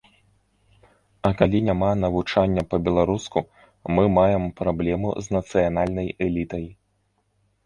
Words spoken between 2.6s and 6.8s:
па-беларуску, мы маем праблему з нацыянальнай элітай.